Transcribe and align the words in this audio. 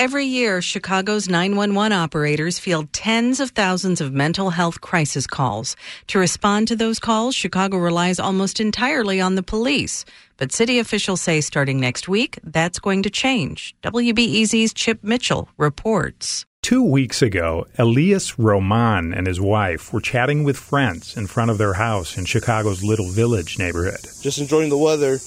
Every 0.00 0.24
year, 0.24 0.62
Chicago's 0.62 1.28
911 1.28 1.92
operators 1.92 2.58
field 2.58 2.90
tens 2.90 3.38
of 3.38 3.50
thousands 3.50 4.00
of 4.00 4.14
mental 4.14 4.48
health 4.48 4.80
crisis 4.80 5.26
calls. 5.26 5.76
To 6.06 6.18
respond 6.18 6.68
to 6.68 6.74
those 6.74 6.98
calls, 6.98 7.34
Chicago 7.34 7.76
relies 7.76 8.18
almost 8.18 8.60
entirely 8.60 9.20
on 9.20 9.34
the 9.34 9.42
police. 9.42 10.06
But 10.38 10.52
city 10.52 10.78
officials 10.78 11.20
say 11.20 11.42
starting 11.42 11.80
next 11.80 12.08
week, 12.08 12.38
that's 12.42 12.78
going 12.78 13.02
to 13.02 13.10
change. 13.10 13.74
WBEZ's 13.82 14.72
Chip 14.72 15.04
Mitchell 15.04 15.50
reports. 15.58 16.46
Two 16.62 16.82
weeks 16.82 17.20
ago, 17.20 17.66
Elias 17.76 18.38
Roman 18.38 19.12
and 19.12 19.26
his 19.26 19.38
wife 19.38 19.92
were 19.92 20.00
chatting 20.00 20.44
with 20.44 20.56
friends 20.56 21.14
in 21.14 21.26
front 21.26 21.50
of 21.50 21.58
their 21.58 21.74
house 21.74 22.16
in 22.16 22.24
Chicago's 22.24 22.82
Little 22.82 23.10
Village 23.10 23.58
neighborhood. 23.58 24.00
Just 24.22 24.38
enjoying 24.38 24.70
the 24.70 24.78
weather. 24.78 25.18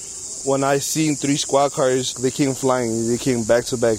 When 0.46 0.64
I 0.64 0.78
seen 0.78 1.14
three 1.14 1.36
squad 1.36 1.70
cars, 1.70 2.14
they 2.14 2.32
came 2.32 2.54
flying. 2.54 3.08
They 3.08 3.18
came 3.18 3.44
back 3.44 3.66
to 3.66 3.76
back 3.76 3.98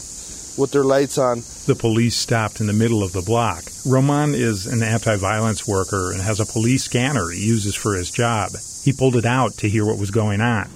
with 0.58 0.72
their 0.72 0.84
lights 0.84 1.18
on. 1.18 1.42
The 1.66 1.76
police 1.76 2.16
stopped 2.16 2.60
in 2.60 2.68
the 2.68 2.74
middle 2.74 3.04
of 3.04 3.14
the 3.14 3.22
block. 3.22 3.64
Roman 3.86 4.34
is 4.34 4.66
an 4.66 4.84
anti 4.84 5.16
violence 5.16 5.68
worker 5.68 6.12
and 6.12 6.22
has 6.22 6.40
a 6.40 6.46
police 6.46 6.84
scanner 6.84 7.30
he 7.30 7.46
uses 7.46 7.76
for 7.76 7.96
his 7.96 8.12
job. 8.12 8.52
He 8.84 8.94
pulled 8.94 9.16
it 9.16 9.26
out 9.26 9.54
to 9.58 9.70
hear 9.70 9.86
what 9.86 9.98
was 9.98 10.12
going 10.12 10.42
on. 10.42 10.70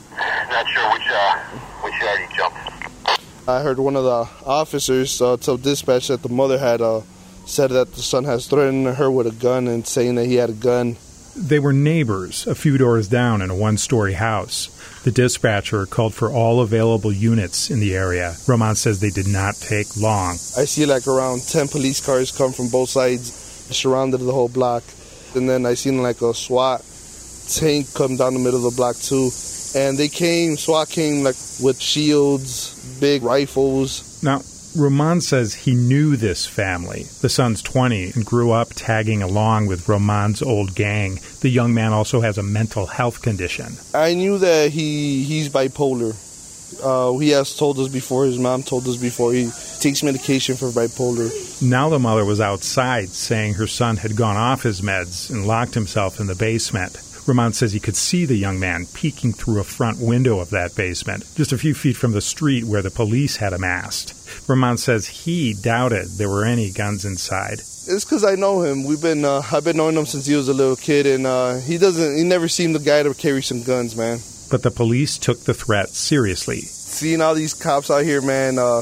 Not 0.49 0.67
sure 0.67 0.91
which, 0.91 1.07
uh, 1.09 1.37
which 1.83 1.93
yard 2.01 2.19
he 2.19 2.35
jumped. 2.35 3.19
I 3.47 3.61
heard 3.61 3.79
one 3.79 3.95
of 3.95 4.03
the 4.03 4.27
officers 4.45 5.21
uh, 5.21 5.37
tell 5.37 5.57
dispatch 5.57 6.07
that 6.07 6.21
the 6.21 6.29
mother 6.29 6.57
had 6.57 6.81
uh, 6.81 7.01
said 7.45 7.71
that 7.71 7.93
the 7.93 8.01
son 8.01 8.23
has 8.25 8.47
threatened 8.47 8.87
her 8.87 9.09
with 9.09 9.27
a 9.27 9.31
gun 9.31 9.67
and 9.67 9.85
saying 9.85 10.15
that 10.15 10.25
he 10.25 10.35
had 10.35 10.49
a 10.49 10.53
gun. 10.53 10.97
They 11.35 11.59
were 11.59 11.73
neighbors 11.73 12.47
a 12.47 12.55
few 12.55 12.77
doors 12.77 13.07
down 13.07 13.41
in 13.41 13.49
a 13.49 13.55
one 13.55 13.77
story 13.77 14.13
house. 14.13 14.69
The 15.03 15.11
dispatcher 15.11 15.85
called 15.85 16.13
for 16.13 16.29
all 16.29 16.61
available 16.61 17.11
units 17.11 17.69
in 17.69 17.79
the 17.79 17.95
area. 17.95 18.35
Roman 18.47 18.75
says 18.75 18.99
they 18.99 19.09
did 19.09 19.27
not 19.27 19.55
take 19.55 19.95
long. 19.95 20.31
I 20.57 20.65
see 20.65 20.85
like 20.85 21.07
around 21.07 21.41
10 21.43 21.69
police 21.69 22.05
cars 22.05 22.35
come 22.35 22.51
from 22.51 22.69
both 22.69 22.89
sides, 22.89 23.31
surrounded 23.71 24.17
the 24.17 24.31
whole 24.31 24.49
block. 24.49 24.83
And 25.35 25.49
then 25.49 25.65
I 25.65 25.75
seen 25.75 26.01
like 26.01 26.21
a 26.21 26.33
SWAT 26.33 26.83
tank 27.49 27.93
come 27.93 28.17
down 28.17 28.33
the 28.33 28.39
middle 28.39 28.65
of 28.65 28.73
the 28.73 28.77
block 28.77 28.95
too. 28.97 29.29
And 29.75 29.97
they 29.97 30.07
came, 30.07 30.57
SWAT 30.57 30.89
came 30.89 31.23
like 31.23 31.35
with 31.61 31.79
shields, 31.79 32.99
big 32.99 33.23
rifles. 33.23 34.21
Now, 34.23 34.41
Roman 34.75 35.21
says 35.21 35.53
he 35.53 35.73
knew 35.73 36.15
this 36.15 36.45
family. 36.45 37.03
The 37.21 37.29
son's 37.29 37.61
20 37.61 38.11
and 38.11 38.25
grew 38.25 38.51
up 38.51 38.69
tagging 38.75 39.21
along 39.21 39.67
with 39.67 39.89
Roman's 39.89 40.41
old 40.41 40.75
gang. 40.75 41.19
The 41.41 41.49
young 41.49 41.73
man 41.73 41.91
also 41.91 42.21
has 42.21 42.37
a 42.37 42.43
mental 42.43 42.85
health 42.85 43.21
condition. 43.21 43.77
I 43.93 44.13
knew 44.13 44.37
that 44.37 44.71
he 44.71 45.23
he's 45.23 45.49
bipolar. 45.49 46.15
Uh, 46.83 47.17
he 47.17 47.29
has 47.31 47.55
told 47.55 47.79
us 47.79 47.87
before. 47.87 48.25
His 48.25 48.37
mom 48.37 48.63
told 48.63 48.87
us 48.87 48.97
before. 48.97 49.33
He 49.33 49.49
takes 49.79 50.03
medication 50.03 50.55
for 50.55 50.67
bipolar. 50.67 51.61
Now 51.61 51.89
the 51.89 51.99
mother 51.99 52.23
was 52.23 52.39
outside 52.39 53.09
saying 53.09 53.55
her 53.55 53.67
son 53.67 53.97
had 53.97 54.15
gone 54.15 54.37
off 54.37 54.63
his 54.63 54.81
meds 54.81 55.29
and 55.29 55.47
locked 55.47 55.73
himself 55.73 56.19
in 56.19 56.27
the 56.27 56.35
basement. 56.35 56.99
Roman 57.29 57.53
says 57.53 57.71
he 57.71 57.79
could 57.79 57.95
see 57.95 58.25
the 58.25 58.35
young 58.35 58.59
man 58.59 58.87
peeking 58.93 59.33
through 59.33 59.59
a 59.59 59.63
front 59.63 59.99
window 59.99 60.39
of 60.39 60.49
that 60.49 60.75
basement, 60.75 61.23
just 61.35 61.53
a 61.53 61.59
few 61.59 61.75
feet 61.75 61.95
from 61.95 62.11
the 62.11 62.21
street 62.21 62.63
where 62.63 62.81
the 62.81 62.89
police 62.89 63.37
had 63.37 63.53
amassed. 63.53 64.15
Roman 64.49 64.77
says 64.77 65.05
he 65.05 65.53
doubted 65.53 66.07
there 66.17 66.27
were 66.27 66.43
any 66.43 66.71
guns 66.71 67.05
inside. 67.05 67.59
It's 67.59 68.03
because 68.03 68.23
I 68.23 68.33
know 68.33 68.63
him. 68.63 68.83
We've 68.83 69.01
been 69.01 69.23
uh, 69.23 69.43
I've 69.51 69.63
been 69.63 69.77
knowing 69.77 69.95
him 69.95 70.07
since 70.07 70.25
he 70.25 70.35
was 70.35 70.49
a 70.49 70.53
little 70.53 70.75
kid, 70.75 71.05
and 71.05 71.27
uh, 71.27 71.59
he 71.59 71.77
doesn't. 71.77 72.17
He 72.17 72.23
never 72.23 72.47
seemed 72.47 72.73
the 72.73 72.79
guy 72.79 73.03
to 73.03 73.13
carry 73.13 73.43
some 73.43 73.61
guns, 73.61 73.95
man. 73.95 74.19
But 74.49 74.63
the 74.63 74.71
police 74.71 75.19
took 75.19 75.41
the 75.41 75.53
threat 75.53 75.89
seriously. 75.89 76.61
Seeing 76.61 77.21
all 77.21 77.35
these 77.35 77.53
cops 77.53 77.91
out 77.91 78.03
here, 78.03 78.21
man, 78.21 78.57
uh, 78.57 78.81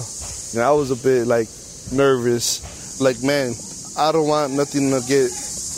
I 0.58 0.72
was 0.72 0.90
a 0.92 0.96
bit 0.96 1.28
like 1.28 1.50
nervous. 1.92 3.02
Like, 3.02 3.22
man, 3.22 3.54
I 3.98 4.14
don't 4.14 4.28
want 4.28 4.54
nothing 4.54 4.90
to 4.92 5.02
get. 5.06 5.30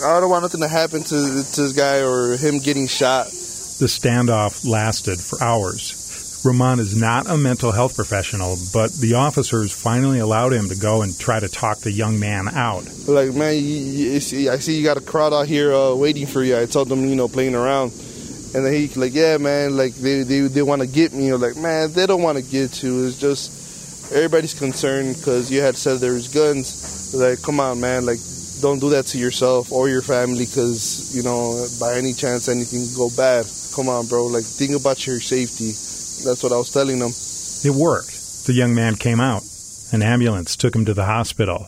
I 0.03 0.19
don't 0.19 0.29
want 0.29 0.43
nothing 0.43 0.61
to 0.61 0.67
happen 0.67 1.03
to 1.03 1.07
to 1.07 1.61
this 1.61 1.73
guy 1.73 2.01
or 2.01 2.37
him 2.37 2.59
getting 2.59 2.87
shot. 2.87 3.27
The 3.27 3.87
standoff 3.87 4.67
lasted 4.67 5.19
for 5.19 5.41
hours. 5.41 6.41
Roman 6.43 6.79
is 6.79 6.95
not 6.95 7.29
a 7.29 7.37
mental 7.37 7.71
health 7.71 7.95
professional, 7.95 8.57
but 8.73 8.93
the 8.93 9.15
officers 9.15 9.73
finally 9.73 10.19
allowed 10.19 10.53
him 10.53 10.69
to 10.69 10.75
go 10.75 11.01
and 11.01 11.17
try 11.17 11.39
to 11.39 11.49
talk 11.49 11.79
the 11.79 11.91
young 11.91 12.17
man 12.19 12.47
out. 12.47 12.85
Like, 13.07 13.33
man, 13.33 13.55
you, 13.55 13.61
you 13.61 14.19
see, 14.21 14.47
I 14.47 14.59
see 14.59 14.77
you 14.77 14.83
got 14.83 14.95
a 14.95 15.01
crowd 15.01 15.33
out 15.33 15.47
here 15.47 15.73
uh, 15.73 15.93
waiting 15.95 16.27
for 16.27 16.41
you. 16.41 16.57
I 16.57 16.65
told 16.65 16.87
them, 16.87 17.05
you 17.05 17.15
know, 17.15 17.27
playing 17.27 17.55
around. 17.55 17.91
And 18.55 18.65
then 18.65 18.73
he 18.73 18.87
like, 18.95 19.13
yeah, 19.13 19.37
man, 19.37 19.77
like 19.77 19.93
they 19.95 20.23
they, 20.23 20.41
they 20.41 20.61
want 20.61 20.81
to 20.81 20.87
get 20.87 21.13
me. 21.13 21.31
Like, 21.33 21.55
man, 21.57 21.91
they 21.91 22.07
don't 22.07 22.21
want 22.21 22.37
to 22.37 22.43
get 22.43 22.81
you. 22.81 23.05
It's 23.05 23.19
just 23.19 24.11
everybody's 24.11 24.57
concerned 24.57 25.17
because 25.17 25.51
you 25.51 25.61
had 25.61 25.75
said 25.75 25.99
there 25.99 26.13
was 26.13 26.29
guns. 26.29 27.13
Like, 27.13 27.41
come 27.41 27.59
on, 27.59 27.79
man, 27.79 28.05
like 28.05 28.19
don't 28.61 28.79
do 28.79 28.89
that 28.91 29.05
to 29.07 29.17
yourself 29.17 29.71
or 29.71 29.89
your 29.89 30.01
family 30.01 30.45
because 30.45 31.15
you 31.15 31.23
know 31.23 31.65
by 31.79 31.95
any 31.95 32.13
chance 32.13 32.47
anything 32.47 32.85
can 32.85 32.95
go 32.95 33.09
bad. 33.15 33.45
Come 33.75 33.89
on, 33.89 34.07
bro. 34.07 34.27
Like 34.27 34.43
think 34.43 34.79
about 34.79 35.05
your 35.05 35.19
safety. 35.19 35.71
That's 36.25 36.43
what 36.43 36.51
I 36.51 36.57
was 36.57 36.71
telling 36.71 36.99
them. 36.99 37.11
It 37.63 37.75
worked. 37.77 38.45
The 38.45 38.53
young 38.53 38.73
man 38.75 38.95
came 38.95 39.19
out. 39.19 39.43
An 39.91 40.01
ambulance 40.01 40.55
took 40.55 40.75
him 40.75 40.85
to 40.85 40.93
the 40.93 41.05
hospital. 41.05 41.67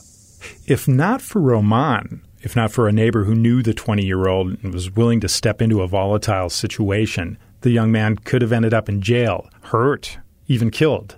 If 0.66 0.88
not 0.88 1.22
for 1.22 1.42
Roman, 1.42 2.22
if 2.42 2.56
not 2.56 2.72
for 2.72 2.88
a 2.88 2.92
neighbor 2.92 3.24
who 3.24 3.36
knew 3.36 3.62
the 3.62 3.74
20 3.74 4.06
year 4.06 4.28
old 4.28 4.58
and 4.64 4.74
was 4.74 4.92
willing 4.92 5.20
to 5.22 5.30
step 5.30 5.62
into 5.62 5.82
a 5.82 5.88
volatile 5.88 6.50
situation, 6.50 7.38
the 7.62 7.72
young 7.72 7.92
man 7.92 8.16
could 8.18 8.42
have 8.42 8.52
ended 8.52 8.74
up 8.74 8.90
in 8.90 9.02
jail, 9.02 9.50
hurt, 9.62 10.18
even 10.48 10.72
killed. 10.72 11.18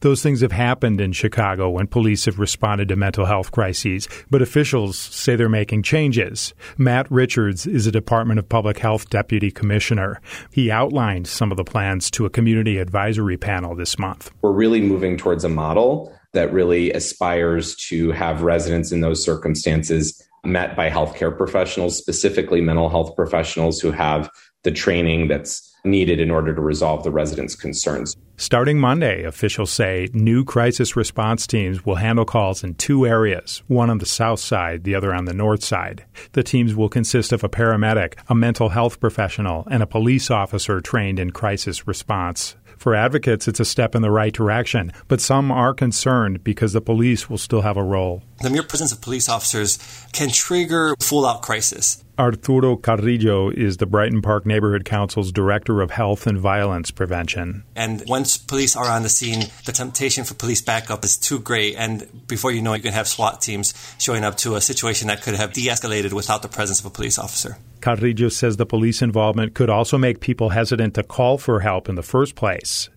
Those 0.00 0.22
things 0.22 0.40
have 0.40 0.52
happened 0.52 1.00
in 1.00 1.12
Chicago 1.12 1.70
when 1.70 1.86
police 1.86 2.24
have 2.26 2.38
responded 2.38 2.88
to 2.88 2.96
mental 2.96 3.26
health 3.26 3.50
crises, 3.50 4.08
but 4.30 4.42
officials 4.42 4.98
say 4.98 5.36
they're 5.36 5.48
making 5.48 5.82
changes. 5.82 6.54
Matt 6.76 7.10
Richards 7.10 7.66
is 7.66 7.86
a 7.86 7.92
Department 7.92 8.38
of 8.38 8.48
Public 8.48 8.78
Health 8.78 9.10
Deputy 9.10 9.50
Commissioner. 9.50 10.20
He 10.52 10.70
outlined 10.70 11.26
some 11.26 11.50
of 11.50 11.56
the 11.56 11.64
plans 11.64 12.10
to 12.12 12.26
a 12.26 12.30
community 12.30 12.78
advisory 12.78 13.36
panel 13.36 13.74
this 13.74 13.98
month. 13.98 14.30
We're 14.42 14.52
really 14.52 14.80
moving 14.80 15.16
towards 15.16 15.44
a 15.44 15.48
model 15.48 16.14
that 16.32 16.52
really 16.52 16.92
aspires 16.92 17.74
to 17.74 18.10
have 18.12 18.42
residents 18.42 18.92
in 18.92 19.00
those 19.00 19.24
circumstances 19.24 20.22
met 20.44 20.76
by 20.76 20.90
healthcare 20.90 21.36
professionals, 21.36 21.96
specifically 21.96 22.60
mental 22.60 22.88
health 22.88 23.14
professionals 23.16 23.80
who 23.80 23.90
have 23.90 24.30
the 24.62 24.70
training 24.70 25.28
that's 25.28 25.67
needed 25.90 26.20
in 26.20 26.30
order 26.30 26.54
to 26.54 26.60
resolve 26.60 27.02
the 27.02 27.10
residents' 27.10 27.54
concerns. 27.54 28.16
Starting 28.36 28.78
Monday, 28.78 29.24
officials 29.24 29.70
say 29.70 30.08
new 30.12 30.44
crisis 30.44 30.94
response 30.94 31.46
teams 31.46 31.84
will 31.84 31.96
handle 31.96 32.24
calls 32.24 32.62
in 32.62 32.74
two 32.74 33.04
areas, 33.04 33.62
one 33.66 33.90
on 33.90 33.98
the 33.98 34.06
south 34.06 34.38
side, 34.38 34.84
the 34.84 34.94
other 34.94 35.12
on 35.12 35.24
the 35.24 35.34
north 35.34 35.64
side. 35.64 36.04
The 36.32 36.44
teams 36.44 36.74
will 36.76 36.88
consist 36.88 37.32
of 37.32 37.42
a 37.42 37.48
paramedic, 37.48 38.14
a 38.28 38.34
mental 38.36 38.68
health 38.68 39.00
professional, 39.00 39.66
and 39.70 39.82
a 39.82 39.86
police 39.88 40.30
officer 40.30 40.80
trained 40.80 41.18
in 41.18 41.32
crisis 41.32 41.88
response. 41.88 42.54
For 42.78 42.94
advocates, 42.94 43.48
it's 43.48 43.58
a 43.58 43.64
step 43.64 43.96
in 43.96 44.02
the 44.02 44.10
right 44.10 44.32
direction, 44.32 44.92
but 45.08 45.20
some 45.20 45.50
are 45.50 45.74
concerned 45.74 46.44
because 46.44 46.72
the 46.72 46.80
police 46.80 47.28
will 47.28 47.38
still 47.38 47.62
have 47.62 47.76
a 47.76 47.82
role. 47.82 48.22
The 48.40 48.50
mere 48.50 48.62
presence 48.62 48.92
of 48.92 49.00
police 49.00 49.28
officers 49.28 49.78
can 50.12 50.30
trigger 50.30 50.94
full 51.00 51.26
out 51.26 51.42
crisis. 51.42 52.04
Arturo 52.18 52.76
Carrillo 52.76 53.50
is 53.50 53.76
the 53.76 53.86
Brighton 53.86 54.22
Park 54.22 54.46
Neighborhood 54.46 54.84
Council's 54.84 55.32
Director 55.32 55.80
of 55.80 55.90
Health 55.90 56.26
and 56.26 56.38
Violence 56.38 56.92
Prevention. 56.92 57.64
And 57.74 58.02
once 58.06 58.36
police 58.36 58.76
are 58.76 58.88
on 58.88 59.02
the 59.02 59.08
scene, 59.08 59.46
the 59.66 59.72
temptation 59.72 60.24
for 60.24 60.34
police 60.34 60.62
backup 60.62 61.04
is 61.04 61.16
too 61.16 61.40
great. 61.40 61.74
And 61.76 62.26
before 62.26 62.52
you 62.52 62.62
know 62.62 62.74
it, 62.74 62.78
you 62.78 62.82
can 62.84 62.92
have 62.92 63.08
SWAT 63.08 63.40
teams 63.40 63.74
showing 63.98 64.24
up 64.24 64.36
to 64.38 64.54
a 64.54 64.60
situation 64.60 65.08
that 65.08 65.22
could 65.22 65.34
have 65.34 65.52
de 65.52 65.66
escalated 65.66 66.12
without 66.12 66.42
the 66.42 66.48
presence 66.48 66.80
of 66.80 66.86
a 66.86 66.90
police 66.90 67.18
officer. 67.18 67.56
Carrillo 67.80 68.28
says 68.28 68.56
the 68.56 68.66
police 68.66 69.02
involvement 69.02 69.54
could 69.54 69.70
also 69.70 69.98
make 69.98 70.20
people 70.20 70.50
hesitant 70.50 70.94
to 70.94 71.02
call 71.02 71.38
for 71.38 71.60
help 71.60 71.88
in 71.88 71.94
the 71.94 72.02
first 72.02 72.34
place. 72.34 72.88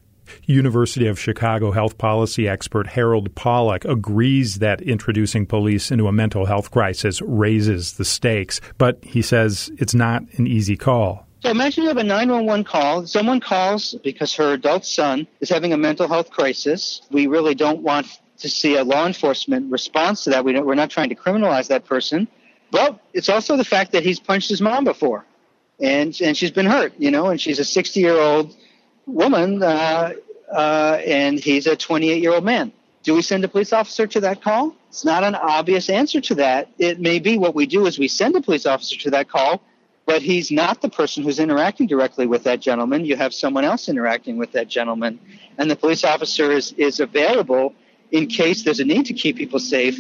University 0.46 1.08
of 1.08 1.20
Chicago 1.20 1.72
health 1.72 1.98
policy 1.98 2.48
expert 2.48 2.88
Harold 2.88 3.34
Pollack 3.36 3.86
agrees 3.86 4.60
that 4.60 4.82
introducing 4.82 5.46
police 5.46 5.92
into 5.92 6.08
a 6.08 6.12
mental 6.12 6.46
health 6.46 6.72
crisis 6.72 7.22
raises 7.22 7.94
the 7.94 8.06
stakes, 8.06 8.62
but 8.78 9.04
he 9.04 9.22
says 9.22 9.72
it's 9.78 9.94
not 9.94 10.24
an 10.38 10.48
easy 10.48 10.78
call. 10.78 11.28
So 11.42 11.50
imagine 11.50 11.84
you 11.84 11.90
have 11.90 11.98
a 11.98 12.04
911 12.04 12.64
call. 12.66 13.08
Someone 13.08 13.40
calls 13.40 13.96
because 14.04 14.34
her 14.36 14.54
adult 14.54 14.86
son 14.86 15.28
is 15.40 15.50
having 15.50 15.74
a 15.74 15.78
mental 15.78 16.08
health 16.08 16.30
crisis. 16.30 17.02
We 17.10 17.26
really 17.26 17.56
don't 17.56 17.82
want 17.82 18.20
to 18.38 18.50
see 18.50 18.76
a 18.76 18.84
law 18.84 19.08
enforcement 19.08 19.72
response 19.72 20.24
to 20.26 20.30
that. 20.32 20.46
We 20.46 20.56
are 20.56 20.76
not 20.76 20.92
trying 20.92 21.10
to 21.10 21.16
criminalize 21.16 21.68
that 21.70 21.86
person. 21.86 22.28
But 22.72 23.00
it's 23.14 23.30
also 23.30 23.58
the 23.58 23.66
fact 23.66 23.92
that 23.92 24.04
he's 24.04 24.20
punched 24.20 24.50
his 24.50 24.62
mom 24.62 24.86
before 24.86 25.26
and, 25.82 26.20
and 26.22 26.38
she's 26.38 26.52
been 26.52 26.66
hurt, 26.66 26.94
you 26.98 27.12
know, 27.12 27.28
and 27.28 27.40
she's 27.40 27.60
a 27.60 27.66
60 27.66 28.00
year 28.00 28.18
old 28.18 28.56
woman, 29.06 29.62
uh, 29.62 30.14
uh, 30.52 31.02
and 31.06 31.40
he's 31.40 31.68
a 31.68 31.76
28 31.76 32.22
year 32.22 32.34
old 32.34 32.46
man. 32.46 32.72
Do 33.04 33.16
we 33.16 33.24
send 33.24 33.44
a 33.44 33.48
police 33.48 33.74
officer 33.74 34.06
to 34.08 34.20
that 34.22 34.44
call? 34.44 34.76
It's 34.90 35.04
not 35.04 35.24
an 35.24 35.34
obvious 35.34 35.90
answer 35.90 36.22
to 36.22 36.36
that. 36.36 36.70
It 36.78 37.00
may 37.00 37.20
be 37.20 37.38
what 37.38 37.56
we 37.56 37.66
do 37.66 37.88
is 37.88 37.98
we 37.98 38.08
send 38.08 38.36
a 38.36 38.42
police 38.42 38.66
officer 38.66 38.96
to 39.00 39.12
that 39.12 39.28
call, 39.28 39.62
but 40.06 40.22
he's 40.22 40.52
not 40.52 40.82
the 40.82 40.90
person 40.90 41.24
who's 41.24 41.40
interacting 41.40 41.88
directly 41.88 42.28
with 42.28 42.44
that 42.44 42.60
gentleman. 42.60 43.06
You 43.06 43.16
have 43.16 43.34
someone 43.34 43.66
else 43.66 43.90
interacting 43.90 44.38
with 44.38 44.52
that 44.52 44.68
gentleman, 44.68 45.20
and 45.58 45.70
the 45.70 45.76
police 45.76 46.04
officer 46.04 46.52
is, 46.52 46.74
is 46.74 47.00
available 47.00 47.74
in 48.12 48.28
case 48.28 48.64
there's 48.64 48.80
a 48.80 48.86
need 48.86 49.08
to 49.08 49.14
keep 49.14 49.38
people 49.38 49.60
safe, 49.60 50.00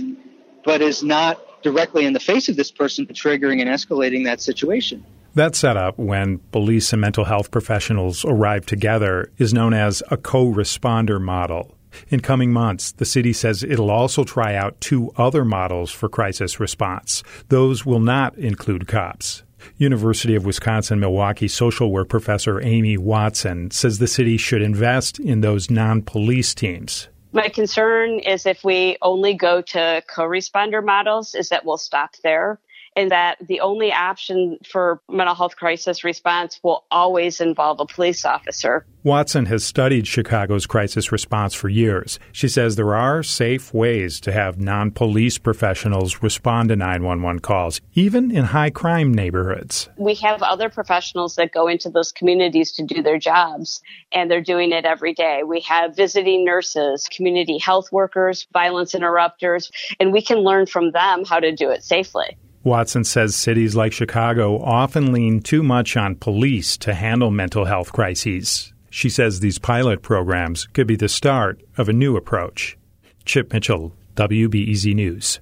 but 0.63 0.81
is 0.81 1.01
not 1.01 1.41
directly 1.63 2.06
in 2.06 2.13
the 2.13 2.19
face 2.19 2.50
of 2.50 2.56
this 2.56 2.72
person 2.72 3.06
triggering 3.06 3.62
and 3.62 3.69
escalating 3.69 4.25
that 4.25 4.42
situation. 4.42 5.04
That 5.36 5.56
setup, 5.56 5.98
when 5.98 6.40
police 6.52 6.92
and 6.92 7.02
mental 7.02 7.24
health 7.24 7.52
professionals 7.52 8.25
arrive 8.25 8.66
together, 8.66 9.31
is 9.38 9.54
known 9.54 9.74
as 9.74 10.04
a 10.12 10.18
co 10.18 10.46
responder 10.46 11.22
model. 11.22 11.75
In 12.10 12.19
coming 12.19 12.52
months, 12.52 12.92
the 12.94 13.06
city 13.06 13.34
says 13.34 13.63
it'll 13.63 13.92
also 13.92 14.24
try 14.24 14.56
out 14.56 14.80
two 14.81 15.12
other 15.18 15.46
models 15.46 15.92
for 15.92 16.10
crisis 16.10 16.60
response. 16.60 17.24
Those 17.50 17.86
will 17.86 18.00
not 18.00 18.38
include 18.38 18.88
cops. 18.88 19.44
University 19.78 20.36
of 20.36 20.46
Wisconsin 20.46 21.00
Milwaukee 21.00 21.48
social 21.48 21.92
work 21.92 22.10
professor 22.10 22.62
Amy 22.62 22.98
Watson 22.98 23.72
says 23.72 24.00
the 24.00 24.08
city 24.08 24.38
should 24.38 24.62
invest 24.62 25.19
in 25.19 25.42
those 25.42 25.69
non 25.69 26.02
police 26.02 26.54
teams. 26.54 27.08
My 27.33 27.48
concern 27.48 28.19
is 28.19 28.45
if 28.45 28.63
we 28.63 28.98
only 29.01 29.33
go 29.33 29.62
to 29.62 30.04
co 30.07 30.24
responder 30.24 30.83
models, 30.83 31.33
is 31.33 31.50
that 31.50 31.66
we'll 31.66 31.78
stop 31.78 32.16
there 32.24 32.60
and 32.95 33.11
that 33.11 33.38
the 33.47 33.61
only 33.61 33.91
option 33.91 34.57
for 34.65 35.01
mental 35.09 35.35
health 35.35 35.55
crisis 35.55 36.03
response 36.03 36.59
will 36.63 36.85
always 36.91 37.39
involve 37.39 37.79
a 37.79 37.85
police 37.85 38.25
officer. 38.25 38.85
Watson 39.03 39.47
has 39.47 39.63
studied 39.63 40.05
Chicago's 40.05 40.67
crisis 40.67 41.11
response 41.11 41.55
for 41.55 41.69
years. 41.69 42.19
She 42.31 42.47
says 42.47 42.75
there 42.75 42.93
are 42.93 43.23
safe 43.23 43.73
ways 43.73 44.19
to 44.21 44.31
have 44.31 44.59
non 44.59 44.91
police 44.91 45.39
professionals 45.39 46.21
respond 46.21 46.69
to 46.69 46.75
911 46.75 47.39
calls, 47.39 47.81
even 47.93 48.29
in 48.29 48.45
high 48.45 48.69
crime 48.69 49.11
neighborhoods. 49.11 49.89
We 49.97 50.13
have 50.15 50.43
other 50.43 50.69
professionals 50.69 51.35
that 51.35 51.51
go 51.51 51.67
into 51.67 51.89
those 51.89 52.11
communities 52.11 52.73
to 52.73 52.83
do 52.83 53.01
their 53.01 53.17
jobs, 53.17 53.81
and 54.11 54.29
they're 54.29 54.41
doing 54.41 54.71
it 54.71 54.85
every 54.85 55.13
day. 55.13 55.41
We 55.43 55.61
have 55.61 55.95
visiting 55.95 56.45
nurses, 56.45 57.09
community 57.11 57.57
health 57.57 57.91
workers, 57.91 58.45
violence 58.53 58.93
interrupters, 58.93 59.71
and 59.99 60.13
we 60.13 60.21
can 60.21 60.39
learn 60.39 60.67
from 60.67 60.91
them 60.91 61.23
how 61.25 61.39
to 61.39 61.51
do 61.51 61.71
it 61.71 61.83
safely. 61.83 62.38
Watson 62.63 63.04
says 63.04 63.36
cities 63.36 63.75
like 63.75 63.92
Chicago 63.92 64.62
often 64.62 65.12
lean 65.12 65.42
too 65.42 65.63
much 65.63 65.98
on 65.98 66.16
police 66.16 66.78
to 66.78 66.94
handle 66.94 67.31
mental 67.31 67.66
health 67.66 67.92
crises. 67.92 68.72
She 68.92 69.10
says 69.10 69.40
these 69.40 69.58
pilot 69.58 70.04
programs 70.04 70.68
could 70.68 70.86
be 70.86 70.96
the 70.96 71.10
start 71.10 71.60
of 71.78 71.90
a 71.90 71.94
new 71.94 72.16
approach. 72.18 72.78
Chip 73.25 73.52
Mitchell, 73.52 73.94
WBEZ 74.16 74.94
News. 74.94 75.40